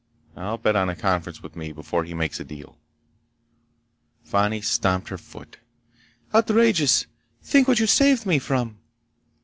I'll 0.35 0.57
bet 0.57 0.75
on 0.75 0.89
a 0.89 0.95
conference 0.95 1.43
with 1.43 1.55
me 1.55 1.71
before 1.71 2.05
he 2.05 2.15
makes 2.15 2.39
a 2.39 2.43
deal." 2.43 2.75
Fani 4.23 4.59
stamped 4.59 5.09
her 5.09 5.17
foot. 5.19 5.59
"Outrageous! 6.33 7.05
Think 7.43 7.67
what 7.67 7.79
you 7.79 7.85
saved 7.85 8.25
me 8.25 8.39
from!" 8.39 8.79